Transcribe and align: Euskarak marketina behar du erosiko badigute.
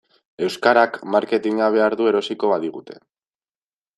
Euskarak 0.45 0.97
marketina 1.15 1.69
behar 1.77 1.97
du 2.01 2.09
erosiko 2.13 2.51
badigute. 2.53 2.99